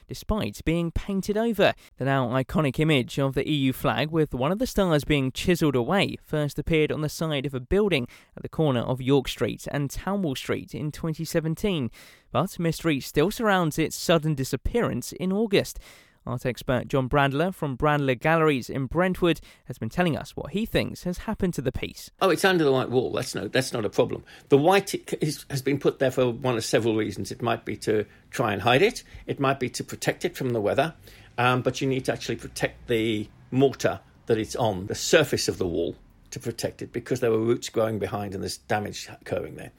despite 0.07 0.65
being 0.65 0.89
painted 0.89 1.37
over. 1.37 1.75
The 1.97 2.05
now 2.05 2.29
iconic 2.29 2.79
image 2.79 3.19
of 3.19 3.35
the 3.35 3.47
EU 3.47 3.71
flag 3.71 4.09
with 4.09 4.33
one 4.33 4.51
of 4.51 4.57
the 4.57 4.65
stars 4.65 5.03
being 5.03 5.31
chiselled 5.31 5.75
away 5.75 6.17
first 6.23 6.57
appeared 6.57 6.91
on 6.91 7.01
the 7.01 7.09
side 7.09 7.45
of 7.45 7.53
a 7.53 7.59
building 7.59 8.07
at 8.35 8.41
the 8.41 8.49
corner 8.49 8.79
of 8.79 9.03
York 9.03 9.27
Street 9.27 9.67
and 9.69 9.87
Townwell 9.87 10.35
Street 10.35 10.73
in 10.73 10.91
2017. 10.91 11.91
But 12.31 12.57
mystery 12.57 12.99
still 13.01 13.29
surrounds 13.29 13.77
its 13.77 13.95
sudden 13.95 14.33
disappearance 14.33 15.11
in 15.11 15.31
August. 15.31 15.77
Art 16.25 16.45
expert 16.45 16.87
John 16.87 17.07
Brandler 17.07 17.53
from 17.53 17.77
Brandler 17.77 18.19
Galleries 18.19 18.69
in 18.69 18.87
Brentwood 18.87 19.39
has 19.65 19.77
been 19.77 19.89
telling 19.89 20.17
us 20.17 20.35
what 20.35 20.51
he 20.51 20.65
thinks 20.65 21.03
has 21.03 21.19
happened 21.19 21.53
to 21.53 21.61
the 21.61 21.71
piece. 21.71 22.09
Oh, 22.19 22.29
it's 22.29 22.43
under 22.43 22.63
the 22.63 22.71
white 22.71 22.89
wall. 22.89 23.11
That's 23.11 23.35
no, 23.35 23.47
that's 23.47 23.71
not 23.71 23.85
a 23.85 23.89
problem. 23.89 24.23
The 24.49 24.57
white 24.57 24.95
has 25.21 25.61
been 25.61 25.77
put 25.77 25.99
there 25.99 26.11
for 26.11 26.31
one 26.31 26.57
of 26.57 26.65
several 26.65 26.95
reasons. 26.95 27.31
It 27.31 27.41
might 27.41 27.63
be 27.63 27.77
to 27.77 28.05
try 28.31 28.53
and 28.53 28.61
hide 28.61 28.81
it. 28.81 29.03
It 29.27 29.39
might 29.39 29.59
be 29.59 29.69
to 29.69 29.83
protect 29.83 30.25
it 30.25 30.35
from 30.35 30.49
the 30.49 30.61
weather. 30.61 30.95
Um, 31.37 31.61
but 31.61 31.81
you 31.81 31.87
need 31.87 32.05
to 32.05 32.13
actually 32.13 32.37
protect 32.37 32.87
the 32.87 33.27
mortar 33.51 33.99
that 34.25 34.37
it's 34.37 34.55
on, 34.55 34.87
the 34.87 34.95
surface 34.95 35.47
of 35.47 35.57
the 35.57 35.67
wall, 35.67 35.95
to 36.31 36.39
protect 36.39 36.81
it 36.81 36.91
because 36.91 37.19
there 37.19 37.31
were 37.31 37.39
roots 37.39 37.69
growing 37.69 37.99
behind 37.99 38.33
and 38.33 38.41
there's 38.41 38.57
damage 38.57 39.09
occurring 39.09 39.55
there. 39.55 39.71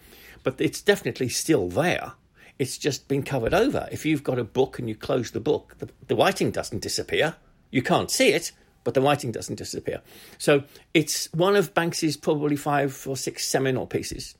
But 0.43 0.61
it's 0.61 0.81
definitely 0.81 1.29
still 1.29 1.69
there. 1.69 2.13
It's 2.59 2.79
just 2.79 3.09
been 3.09 3.23
covered 3.23 3.53
over. 3.53 3.89
If 3.93 4.07
you've 4.07 4.25
got 4.25 4.39
a 4.39 4.45
book 4.45 4.79
and 4.79 4.89
you 4.89 4.95
close 4.95 5.31
the 5.31 5.41
book, 5.41 5.75
the, 5.79 5.89
the 6.09 6.17
writing 6.17 6.51
doesn't 6.51 6.81
disappear. 6.81 7.37
You 7.71 7.83
can't 7.83 8.11
see 8.11 8.33
it, 8.33 8.53
but 8.85 8.95
the 8.95 9.03
writing 9.03 9.33
doesn't 9.33 9.57
disappear. 9.57 10.01
So 10.39 10.65
it's 10.95 11.33
one 11.33 11.57
of 11.57 11.75
Banksy's 11.75 12.17
probably 12.17 12.57
five 12.57 13.07
or 13.07 13.17
six 13.17 13.47
seminal 13.47 13.87
pieces. 13.87 14.37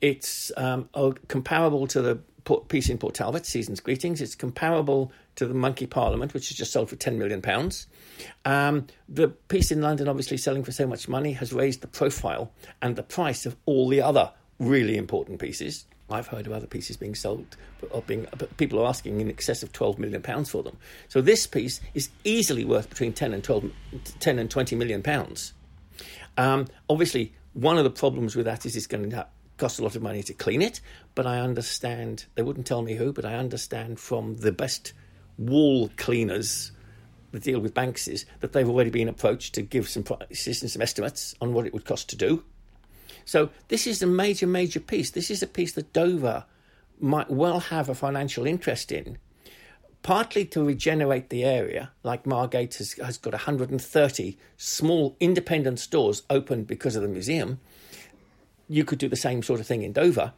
It's 0.00 0.50
um, 0.56 0.88
comparable 1.28 1.86
to 1.88 2.02
the 2.02 2.20
piece 2.68 2.88
in 2.88 2.98
Port 2.98 3.14
Talbot, 3.14 3.46
Season's 3.46 3.80
Greetings. 3.80 4.20
It's 4.20 4.34
comparable 4.34 5.12
to 5.36 5.46
the 5.46 5.54
Monkey 5.54 5.86
Parliament, 5.86 6.34
which 6.34 6.48
has 6.48 6.58
just 6.58 6.72
sold 6.72 6.90
for 6.90 6.96
£10 6.96 7.16
million. 7.16 7.42
Um, 8.44 8.86
the 9.08 9.28
piece 9.28 9.70
in 9.70 9.80
London, 9.80 10.08
obviously 10.08 10.36
selling 10.36 10.64
for 10.64 10.72
so 10.72 10.86
much 10.86 11.08
money, 11.08 11.34
has 11.34 11.52
raised 11.52 11.82
the 11.82 11.86
profile 11.86 12.52
and 12.80 12.96
the 12.96 13.02
price 13.02 13.46
of 13.46 13.56
all 13.64 13.88
the 13.88 14.02
other 14.02 14.32
really 14.58 14.96
important 14.96 15.38
pieces. 15.38 15.86
I've 16.12 16.28
heard 16.28 16.46
of 16.46 16.52
other 16.52 16.66
pieces 16.66 16.96
being 16.96 17.14
sold, 17.14 17.56
or 17.90 18.02
being 18.02 18.26
people 18.56 18.80
are 18.80 18.86
asking 18.86 19.20
in 19.20 19.28
excess 19.28 19.62
of 19.62 19.72
twelve 19.72 19.98
million 19.98 20.22
pounds 20.22 20.50
for 20.50 20.62
them. 20.62 20.76
So 21.08 21.20
this 21.20 21.46
piece 21.46 21.80
is 21.94 22.10
easily 22.24 22.64
worth 22.64 22.88
between 22.88 23.12
ten 23.12 23.32
and 23.32 23.42
12, 23.42 23.70
10 24.20 24.38
and 24.38 24.50
twenty 24.50 24.76
million 24.76 25.02
pounds. 25.02 25.52
Um, 26.36 26.66
obviously, 26.88 27.34
one 27.52 27.78
of 27.78 27.84
the 27.84 27.90
problems 27.90 28.36
with 28.36 28.46
that 28.46 28.64
is 28.64 28.76
it's 28.76 28.86
going 28.86 29.10
to 29.10 29.26
cost 29.58 29.78
a 29.78 29.82
lot 29.82 29.94
of 29.94 30.02
money 30.02 30.22
to 30.24 30.34
clean 30.34 30.62
it. 30.62 30.80
But 31.14 31.26
I 31.26 31.40
understand 31.40 32.26
they 32.34 32.42
wouldn't 32.42 32.66
tell 32.66 32.82
me 32.82 32.94
who, 32.94 33.12
but 33.12 33.24
I 33.24 33.34
understand 33.34 34.00
from 34.00 34.36
the 34.36 34.52
best 34.52 34.92
wall 35.38 35.90
cleaners 35.96 36.72
that 37.32 37.42
deal 37.42 37.60
with 37.60 37.74
banks 37.74 38.08
is 38.08 38.26
that 38.40 38.52
they've 38.52 38.68
already 38.68 38.90
been 38.90 39.08
approached 39.08 39.54
to 39.54 39.62
give 39.62 39.88
some 39.88 40.02
prices 40.02 40.62
and 40.62 40.70
some 40.70 40.82
estimates 40.82 41.34
on 41.40 41.52
what 41.54 41.66
it 41.66 41.72
would 41.72 41.84
cost 41.84 42.10
to 42.10 42.16
do. 42.16 42.44
So 43.24 43.50
this 43.68 43.86
is 43.86 44.02
a 44.02 44.06
major, 44.06 44.46
major 44.46 44.80
piece. 44.80 45.10
This 45.10 45.30
is 45.30 45.42
a 45.42 45.46
piece 45.46 45.72
that 45.72 45.92
Dover 45.92 46.44
might 47.00 47.30
well 47.30 47.60
have 47.60 47.88
a 47.88 47.94
financial 47.94 48.46
interest 48.46 48.92
in, 48.92 49.18
partly 50.02 50.44
to 50.46 50.64
regenerate 50.64 51.30
the 51.30 51.44
area, 51.44 51.90
like 52.02 52.26
Margate 52.26 52.74
has, 52.76 52.92
has 52.94 53.18
got 53.18 53.32
130 53.32 54.38
small 54.56 55.16
independent 55.20 55.80
stores 55.80 56.22
opened 56.30 56.66
because 56.66 56.96
of 56.96 57.02
the 57.02 57.08
museum. 57.08 57.60
You 58.68 58.84
could 58.84 58.98
do 58.98 59.08
the 59.08 59.16
same 59.16 59.42
sort 59.42 59.60
of 59.60 59.66
thing 59.66 59.82
in 59.82 59.92
Dover. 59.92 60.32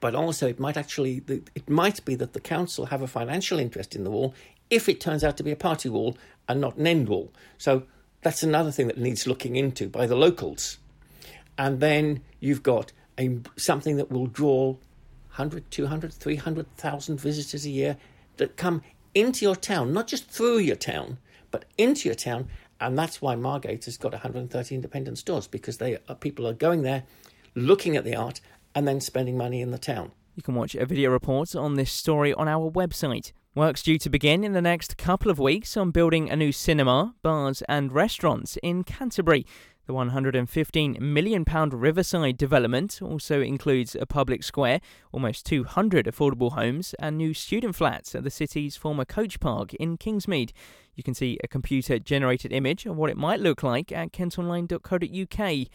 But 0.00 0.14
also, 0.14 0.46
it 0.46 0.60
might 0.60 0.76
actually 0.76 1.22
it 1.28 1.68
might 1.68 2.04
be 2.04 2.14
that 2.16 2.34
the 2.34 2.40
council 2.40 2.86
have 2.86 3.00
a 3.00 3.06
financial 3.06 3.58
interest 3.58 3.96
in 3.96 4.04
the 4.04 4.10
wall 4.10 4.34
if 4.68 4.88
it 4.88 5.00
turns 5.00 5.24
out 5.24 5.36
to 5.38 5.42
be 5.42 5.50
a 5.50 5.56
party 5.56 5.88
wall 5.88 6.16
and 6.46 6.60
not 6.60 6.76
an 6.76 6.86
end 6.86 7.08
wall. 7.08 7.32
So 7.56 7.84
that's 8.20 8.42
another 8.42 8.70
thing 8.70 8.86
that 8.88 8.98
needs 8.98 9.26
looking 9.26 9.56
into 9.56 9.88
by 9.88 10.06
the 10.06 10.16
locals 10.16 10.78
and 11.58 11.80
then 11.80 12.22
you've 12.40 12.62
got 12.62 12.92
a, 13.18 13.38
something 13.56 13.96
that 13.96 14.10
will 14.10 14.26
draw 14.26 14.76
100, 15.36 15.70
200, 15.70 16.12
300,000 16.12 17.20
visitors 17.20 17.64
a 17.64 17.70
year 17.70 17.96
that 18.36 18.56
come 18.56 18.82
into 19.14 19.44
your 19.44 19.56
town, 19.56 19.92
not 19.92 20.06
just 20.06 20.28
through 20.28 20.58
your 20.58 20.76
town, 20.76 21.18
but 21.50 21.64
into 21.78 22.08
your 22.08 22.16
town. 22.16 22.48
And 22.80 22.98
that's 22.98 23.22
why 23.22 23.36
Margate 23.36 23.84
has 23.84 23.96
got 23.96 24.12
130 24.12 24.74
independent 24.74 25.18
stores 25.18 25.46
because 25.46 25.78
they 25.78 25.98
are, 26.08 26.14
people 26.16 26.46
are 26.46 26.52
going 26.52 26.82
there, 26.82 27.04
looking 27.54 27.96
at 27.96 28.04
the 28.04 28.16
art, 28.16 28.40
and 28.74 28.86
then 28.86 29.00
spending 29.00 29.36
money 29.36 29.60
in 29.60 29.70
the 29.70 29.78
town. 29.78 30.10
You 30.34 30.42
can 30.42 30.56
watch 30.56 30.74
a 30.74 30.84
video 30.84 31.10
report 31.10 31.54
on 31.54 31.76
this 31.76 31.92
story 31.92 32.34
on 32.34 32.48
our 32.48 32.70
website. 32.70 33.32
Work's 33.56 33.84
due 33.84 33.98
to 33.98 34.10
begin 34.10 34.42
in 34.42 34.52
the 34.52 34.60
next 34.60 34.96
couple 34.96 35.30
of 35.30 35.38
weeks 35.38 35.76
on 35.76 35.92
building 35.92 36.28
a 36.28 36.34
new 36.34 36.50
cinema, 36.50 37.14
bars, 37.22 37.62
and 37.68 37.92
restaurants 37.92 38.58
in 38.64 38.82
Canterbury. 38.82 39.46
The 39.86 39.92
£115 39.92 40.98
million 40.98 41.44
riverside 41.44 42.36
development 42.36 43.00
also 43.00 43.40
includes 43.40 43.94
a 43.94 44.06
public 44.06 44.42
square, 44.42 44.80
almost 45.12 45.46
200 45.46 46.06
affordable 46.06 46.54
homes, 46.54 46.96
and 46.98 47.16
new 47.16 47.32
student 47.32 47.76
flats 47.76 48.16
at 48.16 48.24
the 48.24 48.30
city's 48.30 48.76
former 48.76 49.04
coach 49.04 49.38
park 49.38 49.72
in 49.74 49.98
Kingsmead. 49.98 50.50
You 50.96 51.04
can 51.04 51.14
see 51.14 51.38
a 51.44 51.46
computer 51.46 52.00
generated 52.00 52.52
image 52.52 52.86
of 52.86 52.96
what 52.96 53.10
it 53.10 53.16
might 53.16 53.38
look 53.38 53.62
like 53.62 53.92
at 53.92 54.10
kentonline.co.uk. 54.10 55.68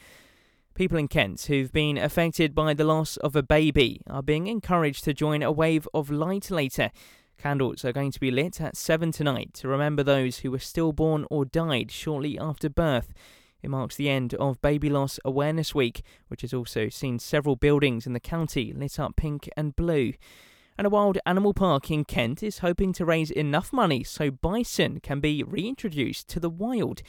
People 0.75 0.97
in 0.97 1.07
Kent 1.07 1.41
who've 1.43 1.71
been 1.71 1.97
affected 1.97 2.53
by 2.53 2.73
the 2.73 2.83
loss 2.83 3.15
of 3.17 3.37
a 3.37 3.43
baby 3.43 4.01
are 4.09 4.23
being 4.23 4.47
encouraged 4.47 5.05
to 5.05 5.13
join 5.13 5.43
a 5.43 5.51
wave 5.51 5.87
of 5.93 6.09
light 6.09 6.51
later. 6.51 6.91
Candles 7.39 7.85
are 7.85 7.93
going 7.93 8.11
to 8.11 8.19
be 8.19 8.31
lit 8.31 8.59
at 8.59 8.75
7 8.75 9.13
tonight 9.13 9.53
to 9.53 9.69
remember 9.69 10.03
those 10.03 10.39
who 10.39 10.51
were 10.51 10.59
stillborn 10.59 11.25
or 11.29 11.45
died 11.45 11.89
shortly 11.89 12.37
after 12.37 12.69
birth. 12.69 13.13
It 13.63 13.69
marks 13.69 13.95
the 13.95 14.09
end 14.09 14.33
of 14.33 14.61
Baby 14.61 14.89
Loss 14.89 15.21
Awareness 15.23 15.73
Week, 15.73 16.03
which 16.27 16.41
has 16.41 16.53
also 16.53 16.89
seen 16.89 17.17
several 17.17 17.55
buildings 17.55 18.05
in 18.05 18.11
the 18.11 18.19
county 18.19 18.73
lit 18.73 18.99
up 18.99 19.15
pink 19.15 19.49
and 19.55 19.73
blue. 19.73 20.13
And 20.77 20.85
a 20.85 20.89
wild 20.89 21.17
animal 21.25 21.53
park 21.53 21.89
in 21.89 22.03
Kent 22.03 22.43
is 22.43 22.59
hoping 22.59 22.91
to 22.93 23.05
raise 23.05 23.31
enough 23.31 23.71
money 23.71 24.03
so 24.03 24.31
bison 24.31 24.99
can 24.99 25.21
be 25.21 25.41
reintroduced 25.41 26.27
to 26.29 26.41
the 26.41 26.49
wild. 26.49 27.01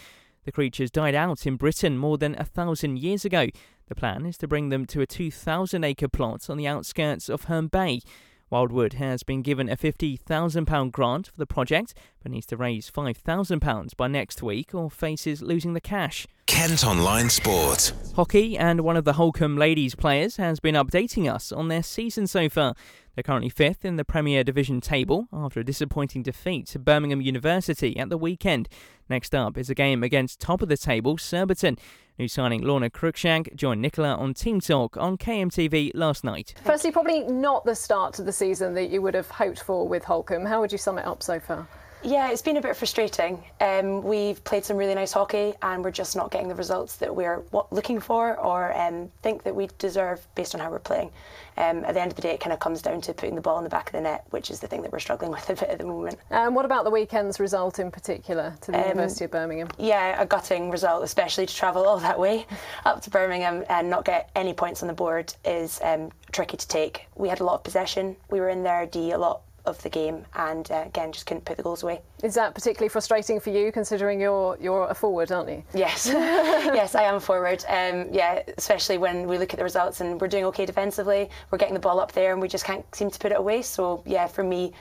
The 0.45 0.53
creatures 0.53 0.93
died 0.93 1.17
out 1.17 1.45
in 1.45 1.57
Britain 1.57 1.99
more 1.99 2.19
than 2.19 2.37
a 2.39 2.45
thousand 2.45 3.01
years 3.01 3.25
ago. 3.25 3.49
The 3.89 3.97
plan 3.97 4.27
is 4.27 4.39
to 4.39 4.47
bring 4.47 4.69
them 4.69 4.87
to 4.87 5.01
a 5.01 5.07
2,000 5.07 5.83
acre 5.83 6.09
plot 6.09 6.49
on 6.49 6.57
the 6.57 6.69
outskirts 6.69 7.29
of 7.29 7.45
Herne 7.45 7.67
Bay. 7.67 8.01
Wildwood 8.51 8.95
has 8.95 9.23
been 9.23 9.43
given 9.43 9.69
a 9.69 9.77
£50,000 9.77 10.91
grant 10.91 11.29
for 11.29 11.37
the 11.37 11.47
project, 11.47 11.95
but 12.21 12.33
needs 12.33 12.47
to 12.47 12.57
raise 12.57 12.91
£5,000 12.91 13.97
by 13.97 14.09
next 14.09 14.43
week 14.43 14.75
or 14.75 14.91
faces 14.91 15.41
losing 15.41 15.75
the 15.75 15.81
cash. 15.81 16.27
Kent 16.47 16.85
Online 16.85 17.31
Sport. 17.31 17.93
Hockey 18.17 18.59
and 18.59 18.81
one 18.81 18.97
of 18.97 19.05
the 19.05 19.13
Holcombe 19.13 19.57
ladies 19.57 19.95
players 19.95 20.37
has 20.37 20.59
been 20.59 20.75
updating 20.75 21.33
us 21.33 21.53
on 21.53 21.69
their 21.69 21.85
season 21.85 22.27
so 22.27 22.49
far. 22.49 22.75
They're 23.15 23.23
currently 23.23 23.51
fifth 23.51 23.85
in 23.85 23.97
the 23.97 24.05
Premier 24.05 24.43
Division 24.43 24.81
table 24.81 25.29
after 25.33 25.61
a 25.61 25.65
disappointing 25.65 26.25
defeat 26.25 26.67
to 26.69 26.81
Birmingham 26.81 27.21
University 27.21 27.97
at 27.99 28.09
the 28.09 28.19
weekend. 28.19 28.69
Next 29.09 29.33
up 29.33 29.57
is 29.57 29.71
a 29.71 29.75
game 29.75 30.03
against 30.03 30.41
top 30.41 30.61
of 30.61 30.69
the 30.69 30.77
table 30.77 31.19
Surbiton. 31.19 31.79
New 32.21 32.29
signing 32.29 32.61
Lorna 32.61 32.91
Cruikshank 32.91 33.55
joined 33.55 33.81
Nicola 33.81 34.15
on 34.15 34.35
Team 34.35 34.61
Talk 34.61 34.95
on 34.99 35.17
KMTV 35.17 35.93
last 35.95 36.23
night. 36.23 36.53
Firstly, 36.63 36.93
probably 36.93 37.21
not 37.21 37.65
the 37.65 37.75
start 37.75 38.13
to 38.13 38.23
the 38.23 38.31
season 38.31 38.75
that 38.75 38.91
you 38.91 39.01
would 39.01 39.15
have 39.15 39.31
hoped 39.31 39.63
for 39.63 39.89
with 39.89 40.05
Holcombe. 40.05 40.45
How 40.45 40.61
would 40.61 40.71
you 40.71 40.77
sum 40.77 40.99
it 40.99 41.07
up 41.07 41.23
so 41.23 41.41
far? 41.41 41.67
Yeah, 42.03 42.31
it's 42.31 42.41
been 42.41 42.57
a 42.57 42.63
bit 42.63 42.77
frustrating. 42.77 43.45
Um, 43.61 44.03
we've 44.03 44.43
played 44.45 44.65
some 44.65 44.79
really 44.79 44.95
nice 44.95 45.13
hockey 45.13 45.53
and 45.61 45.85
we're 45.85 45.91
just 45.91 46.17
not 46.17 46.31
getting 46.31 46.49
the 46.49 46.55
results 46.55 46.97
that 46.97 47.15
we're 47.15 47.43
looking 47.71 48.01
for 48.01 48.39
or 48.39 48.77
um, 48.79 49.11
think 49.23 49.43
that 49.43 49.55
we 49.55 49.69
deserve 49.79 50.27
based 50.35 50.55
on 50.55 50.61
how 50.61 50.71
we're 50.71 50.79
playing. 50.79 51.11
Um, 51.59 51.85
at 51.85 51.93
the 51.93 52.01
end 52.01 52.11
of 52.11 52.17
the 52.17 52.23
day, 52.23 52.31
it 52.31 52.41
kind 52.41 52.55
of 52.55 52.59
comes 52.59 52.81
down 52.81 53.03
to 53.03 53.13
putting 53.13 53.35
the 53.35 53.43
ball 53.43 53.59
in 53.59 53.65
the 53.65 53.71
back 53.71 53.89
of 53.89 53.93
the 53.93 54.01
net, 54.01 54.25
which 54.31 54.51
is 54.51 54.61
the 54.61 54.67
thing 54.67 54.81
that 54.81 54.93
we're 54.93 54.99
struggling 54.99 55.31
with 55.33 55.49
a 55.51 55.55
bit 55.55 55.69
at 55.69 55.79
the 55.79 55.85
moment. 55.85 56.19
And 56.31 56.55
what 56.55 56.65
about 56.65 56.85
the 56.85 56.91
weekend's 56.91 57.39
result 57.39 57.79
in 57.79 57.91
particular 57.91 58.55
to 58.63 58.73
the 58.73 58.79
um, 58.79 58.89
University 58.89 59.27
of 59.27 59.31
Birmingham? 59.31 59.69
Yeah, 59.79 60.21
a 60.21 60.25
gutting 60.25 60.71
result, 60.71 61.05
especially 61.05 61.45
to 61.45 61.55
travel 61.55 61.85
all 61.85 61.99
that 61.99 62.19
way 62.19 62.47
up 62.87 63.03
to 63.03 63.11
Birmingham 63.11 63.65
and 63.69 63.91
not 63.91 64.07
get 64.07 64.31
any 64.35 64.55
points 64.55 64.83
on 64.83 64.89
the 64.89 64.95
board 64.95 65.35
is 65.45 65.79
um, 65.83 66.11
tricky 66.33 66.57
to 66.57 66.67
take. 66.67 67.07
We 67.15 67.29
had 67.29 67.41
a 67.41 67.45
lot 67.45 67.57
of 67.57 67.65
possession. 67.65 68.17
We 68.31 68.41
were 68.41 68.49
in 68.49 68.63
their 68.63 68.87
D 68.87 69.11
a 69.11 69.19
lot 69.19 69.43
of 69.65 69.83
the 69.83 69.89
game, 69.89 70.25
and 70.35 70.71
uh, 70.71 70.85
again, 70.87 71.13
just 71.13 71.27
couldn't 71.27 71.45
put 71.45 71.57
the 71.57 71.63
goals 71.63 71.83
away. 71.83 72.01
Is 72.23 72.35
that 72.35 72.55
particularly 72.55 72.89
frustrating 72.89 73.41
for 73.41 73.51
you, 73.51 73.73
considering 73.73 74.21
you're 74.21 74.57
you're 74.61 74.89
a 74.89 74.95
forward, 74.95 75.33
aren't 75.33 75.49
you? 75.49 75.63
Yes, 75.75 76.07
yes, 76.13 76.95
I 76.95 77.03
am 77.03 77.17
a 77.17 77.21
forward. 77.21 77.65
Um, 77.69 78.09
yeah, 78.13 78.43
especially 78.59 78.99
when 78.99 79.27
we 79.27 79.39
look 79.39 79.53
at 79.53 79.59
the 79.59 79.65
results 79.65 80.01
and 80.01 80.21
we're 80.21 80.29
doing 80.29 80.45
okay 80.47 80.67
defensively, 80.67 81.31
we're 81.51 81.59
getting 81.59 81.75
the 81.75 81.81
ball 81.81 82.01
up 82.01 82.13
there, 82.13 82.33
and 82.33 82.41
we 82.41 82.49
just 82.49 82.65
can't 82.65 82.85
seem 82.95 83.11
to 83.11 83.19
put 83.19 83.33
it 83.33 83.39
away. 83.39 83.63
So 83.63 84.03
yeah, 84.07 84.27
for 84.27 84.45
me, 84.45 84.73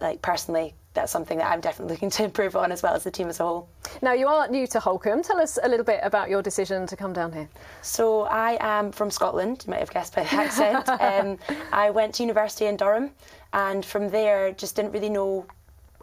like 0.00 0.22
personally, 0.22 0.74
that's 0.92 1.12
something 1.12 1.38
that 1.38 1.50
I'm 1.50 1.60
definitely 1.60 1.94
looking 1.94 2.10
to 2.10 2.24
improve 2.24 2.56
on 2.56 2.72
as 2.72 2.82
well 2.82 2.94
as 2.94 3.04
the 3.04 3.10
team 3.10 3.28
as 3.28 3.38
a 3.38 3.44
whole. 3.44 3.68
Now, 4.02 4.12
you 4.12 4.26
are 4.26 4.48
new 4.48 4.66
to 4.68 4.80
Holcombe. 4.80 5.22
Tell 5.22 5.40
us 5.40 5.58
a 5.62 5.68
little 5.68 5.84
bit 5.84 6.00
about 6.02 6.28
your 6.28 6.42
decision 6.42 6.86
to 6.88 6.96
come 6.96 7.12
down 7.12 7.32
here. 7.32 7.48
So, 7.82 8.22
I 8.22 8.58
am 8.60 8.90
from 8.90 9.10
Scotland, 9.10 9.64
you 9.66 9.70
might 9.70 9.80
have 9.80 9.92
guessed 9.92 10.16
by 10.16 10.24
the 10.24 10.34
accent. 10.34 10.88
um, 10.88 11.38
I 11.72 11.90
went 11.90 12.14
to 12.16 12.22
university 12.24 12.66
in 12.66 12.76
Durham 12.76 13.10
and 13.52 13.84
from 13.84 14.08
there, 14.08 14.52
just 14.52 14.76
didn't 14.76 14.92
really 14.92 15.10
know, 15.10 15.46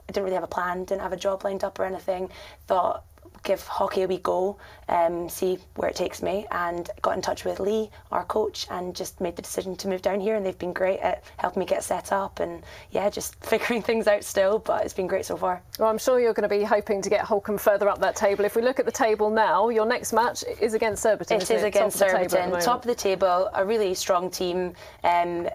I 0.07 0.11
didn't 0.11 0.23
really 0.23 0.35
have 0.35 0.43
a 0.43 0.47
plan, 0.47 0.85
didn't 0.85 1.01
have 1.01 1.13
a 1.13 1.17
job 1.17 1.43
lined 1.43 1.63
up 1.63 1.79
or 1.79 1.85
anything. 1.85 2.29
Thought, 2.67 3.03
give 3.43 3.65
hockey 3.65 4.03
a 4.03 4.07
wee 4.07 4.17
go, 4.17 4.57
um, 4.89 5.29
see 5.29 5.57
where 5.75 5.89
it 5.89 5.95
takes 5.95 6.21
me, 6.21 6.45
and 6.51 6.89
got 7.01 7.15
in 7.15 7.21
touch 7.21 7.45
with 7.45 7.59
Lee, 7.59 7.89
our 8.11 8.25
coach, 8.25 8.67
and 8.69 8.93
just 8.95 9.21
made 9.21 9.35
the 9.35 9.41
decision 9.41 9.75
to 9.77 9.87
move 9.87 10.01
down 10.01 10.19
here. 10.19 10.35
And 10.35 10.45
they've 10.45 10.57
been 10.57 10.73
great 10.73 10.99
at 10.99 11.23
helping 11.37 11.61
me 11.61 11.65
get 11.65 11.83
set 11.83 12.11
up, 12.11 12.39
and 12.39 12.63
yeah, 12.91 13.09
just 13.09 13.35
figuring 13.45 13.81
things 13.81 14.07
out 14.07 14.23
still. 14.23 14.59
But 14.59 14.83
it's 14.83 14.93
been 14.93 15.07
great 15.07 15.25
so 15.25 15.37
far. 15.37 15.61
Well, 15.79 15.89
I'm 15.89 15.97
sure 15.97 16.19
you're 16.19 16.33
going 16.33 16.49
to 16.49 16.55
be 16.55 16.63
hoping 16.63 17.01
to 17.01 17.09
get 17.09 17.21
Holcombe 17.21 17.57
further 17.57 17.87
up 17.87 17.99
that 17.99 18.15
table. 18.15 18.45
If 18.45 18.55
we 18.55 18.61
look 18.61 18.79
at 18.79 18.85
the 18.85 18.91
table 18.91 19.29
now, 19.29 19.69
your 19.69 19.85
next 19.85 20.13
match 20.13 20.43
is 20.59 20.73
against 20.73 21.01
Surbiton. 21.01 21.37
It 21.37 21.43
is 21.43 21.63
it? 21.63 21.65
against 21.65 21.97
Surbiton, 21.97 22.59
top 22.59 22.81
of 22.81 22.87
the 22.87 22.95
table, 22.95 23.49
a 23.53 23.65
really 23.65 23.93
strong 23.93 24.29
team. 24.29 24.73
Um, 25.03 25.47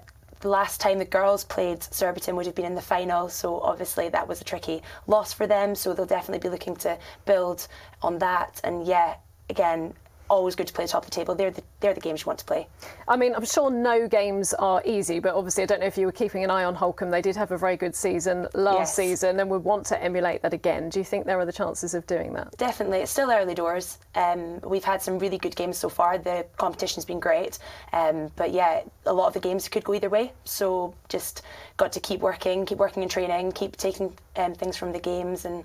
the 0.42 0.48
last 0.48 0.80
time 0.80 0.98
the 0.98 1.04
girls 1.04 1.44
played, 1.44 1.82
Surbiton 1.82 2.34
would 2.34 2.46
have 2.46 2.54
been 2.56 2.64
in 2.64 2.74
the 2.74 2.82
final, 2.82 3.28
so 3.28 3.60
obviously 3.60 4.08
that 4.08 4.26
was 4.26 4.40
a 4.40 4.44
tricky 4.44 4.82
loss 5.06 5.32
for 5.32 5.46
them. 5.46 5.74
So 5.74 5.94
they'll 5.94 6.04
definitely 6.04 6.46
be 6.46 6.50
looking 6.50 6.74
to 6.76 6.98
build 7.24 7.68
on 8.02 8.18
that. 8.18 8.60
And 8.64 8.84
yeah, 8.84 9.14
again, 9.48 9.94
always 10.30 10.54
good 10.54 10.66
to 10.66 10.72
play 10.72 10.84
the 10.84 10.90
top 10.92 11.04
of 11.04 11.10
the 11.10 11.14
table. 11.14 11.34
They're 11.34 11.50
the, 11.50 11.62
they're 11.80 11.94
the 11.94 12.00
games 12.00 12.22
you 12.22 12.26
want 12.26 12.38
to 12.38 12.44
play. 12.44 12.66
I 13.06 13.16
mean, 13.16 13.34
I'm 13.34 13.44
sure 13.44 13.70
no 13.70 14.08
games 14.08 14.54
are 14.54 14.82
easy, 14.84 15.18
but 15.18 15.34
obviously, 15.34 15.62
I 15.62 15.66
don't 15.66 15.80
know 15.80 15.86
if 15.86 15.98
you 15.98 16.06
were 16.06 16.12
keeping 16.12 16.42
an 16.44 16.50
eye 16.50 16.64
on 16.64 16.74
Holcombe. 16.74 17.10
They 17.10 17.20
did 17.22 17.36
have 17.36 17.50
a 17.52 17.58
very 17.58 17.76
good 17.76 17.94
season 17.94 18.48
last 18.54 18.78
Yes. 18.78 18.94
season 18.94 19.40
and 19.40 19.50
would 19.50 19.64
want 19.64 19.86
to 19.86 20.02
emulate 20.02 20.42
that 20.42 20.52
again. 20.54 20.88
Do 20.88 20.98
you 20.98 21.04
think 21.04 21.26
there 21.26 21.38
are 21.38 21.44
the 21.44 21.52
chances 21.52 21.94
of 21.94 22.06
doing 22.06 22.32
that? 22.34 22.56
Definitely, 22.56 22.98
it's 22.98 23.10
still 23.10 23.30
early 23.30 23.54
doors. 23.54 23.98
Um, 24.14 24.60
we've 24.60 24.84
had 24.84 25.02
some 25.02 25.18
really 25.18 25.38
good 25.38 25.54
games 25.56 25.76
so 25.76 25.88
far. 25.88 26.18
The 26.18 26.46
competition's 26.56 27.04
been 27.04 27.20
great, 27.20 27.58
um, 27.92 28.30
but 28.36 28.52
yeah, 28.52 28.82
a 29.06 29.12
lot 29.12 29.26
of 29.26 29.34
the 29.34 29.40
games 29.40 29.68
could 29.68 29.84
go 29.84 29.94
either 29.94 30.08
way. 30.08 30.32
So 30.44 30.94
just 31.08 31.42
got 31.76 31.92
to 31.92 32.00
keep 32.00 32.20
working, 32.20 32.64
keep 32.64 32.78
working 32.78 33.02
and 33.02 33.10
training, 33.10 33.52
keep 33.52 33.76
taking 33.76 34.16
um, 34.36 34.54
things 34.54 34.76
from 34.76 34.92
the 34.92 35.00
games 35.00 35.44
and 35.44 35.64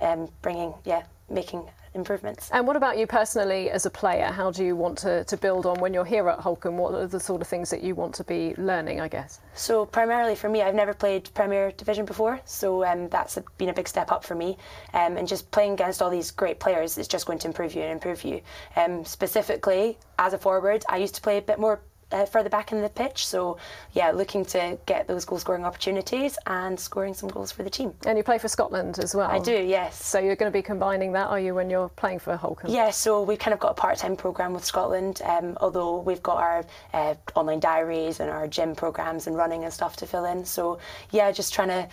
um, 0.00 0.28
bringing, 0.42 0.74
yeah, 0.84 1.02
making 1.32 1.68
improvements. 1.94 2.50
And 2.52 2.66
what 2.66 2.76
about 2.76 2.98
you 2.98 3.06
personally 3.06 3.70
as 3.70 3.86
a 3.86 3.90
player? 3.90 4.26
How 4.26 4.50
do 4.50 4.64
you 4.64 4.74
want 4.76 4.98
to, 4.98 5.24
to 5.24 5.36
build 5.36 5.66
on 5.66 5.78
when 5.80 5.92
you're 5.92 6.04
here 6.04 6.28
at 6.28 6.38
Holcombe? 6.38 6.78
What 6.78 6.94
are 6.94 7.06
the 7.06 7.20
sort 7.20 7.42
of 7.42 7.48
things 7.48 7.70
that 7.70 7.82
you 7.82 7.94
want 7.94 8.14
to 8.16 8.24
be 8.24 8.54
learning, 8.56 9.00
I 9.00 9.08
guess? 9.08 9.40
So 9.54 9.86
primarily 9.86 10.34
for 10.34 10.48
me, 10.48 10.62
I've 10.62 10.74
never 10.74 10.94
played 10.94 11.28
Premier 11.34 11.72
Division 11.72 12.04
before, 12.04 12.40
so 12.44 12.84
um, 12.84 13.08
that's 13.08 13.36
a, 13.36 13.44
been 13.58 13.68
a 13.68 13.74
big 13.74 13.88
step 13.88 14.10
up 14.10 14.24
for 14.24 14.34
me. 14.34 14.56
Um, 14.94 15.16
and 15.16 15.28
just 15.28 15.50
playing 15.50 15.72
against 15.74 16.00
all 16.00 16.10
these 16.10 16.30
great 16.30 16.60
players 16.60 16.98
is 16.98 17.08
just 17.08 17.26
going 17.26 17.38
to 17.40 17.48
improve 17.48 17.74
you 17.74 17.82
and 17.82 17.92
improve 17.92 18.24
you. 18.24 18.40
Um, 18.76 19.04
specifically, 19.04 19.98
as 20.18 20.32
a 20.32 20.38
forward, 20.38 20.84
I 20.88 20.96
used 20.96 21.14
to 21.16 21.20
play 21.20 21.38
a 21.38 21.42
bit 21.42 21.58
more 21.58 21.80
uh, 22.12 22.26
further 22.26 22.48
back 22.48 22.72
in 22.72 22.82
the 22.82 22.88
pitch, 22.88 23.26
so 23.26 23.56
yeah, 23.92 24.10
looking 24.10 24.44
to 24.46 24.78
get 24.86 25.06
those 25.06 25.24
goal 25.24 25.38
scoring 25.38 25.64
opportunities 25.64 26.38
and 26.46 26.78
scoring 26.78 27.14
some 27.14 27.28
goals 27.28 27.50
for 27.50 27.62
the 27.62 27.70
team. 27.70 27.94
And 28.06 28.16
you 28.18 28.24
play 28.24 28.38
for 28.38 28.48
Scotland 28.48 28.98
as 28.98 29.14
well? 29.14 29.30
I 29.30 29.38
do, 29.38 29.52
yes. 29.52 30.04
So 30.04 30.18
you're 30.18 30.36
going 30.36 30.50
to 30.50 30.56
be 30.56 30.62
combining 30.62 31.12
that, 31.12 31.28
are 31.28 31.40
you, 31.40 31.54
when 31.54 31.70
you're 31.70 31.88
playing 31.88 32.18
for 32.18 32.36
Holcombe? 32.36 32.70
Yeah, 32.70 32.90
so 32.90 33.22
we've 33.22 33.38
kind 33.38 33.54
of 33.54 33.60
got 33.60 33.70
a 33.70 33.74
part-time 33.74 34.16
program 34.16 34.52
with 34.52 34.64
Scotland. 34.64 35.20
Um, 35.24 35.56
although 35.60 36.00
we've 36.00 36.22
got 36.22 36.38
our 36.38 36.64
uh, 36.92 37.14
online 37.34 37.60
diaries 37.60 38.20
and 38.20 38.30
our 38.30 38.46
gym 38.46 38.74
programs 38.74 39.26
and 39.26 39.36
running 39.36 39.64
and 39.64 39.72
stuff 39.72 39.96
to 39.96 40.06
fill 40.06 40.24
in. 40.24 40.44
So 40.44 40.78
yeah, 41.10 41.30
just 41.32 41.52
trying 41.54 41.68
to 41.68 41.88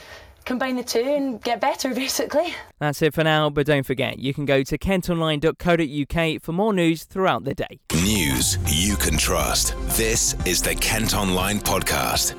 combine 0.45 0.75
the 0.75 0.83
two 0.83 0.99
and 0.99 1.41
get 1.41 1.59
better, 1.61 1.93
basically. 1.95 2.53
That's 2.79 3.01
it 3.01 3.13
for 3.13 3.23
now, 3.23 3.49
but 3.49 3.65
don't 3.65 3.85
forget, 3.85 4.19
you 4.19 4.33
can 4.33 4.45
go 4.45 4.63
to 4.63 4.77
kentonline.co.uk 4.77 6.41
for 6.41 6.51
more 6.51 6.73
news 6.73 7.03
throughout 7.03 7.43
the 7.43 7.53
day. 7.55 7.79
News 7.93 8.57
you 8.67 8.95
can 8.95 9.17
trust. 9.17 9.75
This 9.97 10.35
is 10.45 10.61
the 10.61 10.75
Kent 10.75 11.15
Online 11.15 11.59
Podcast. 11.59 12.35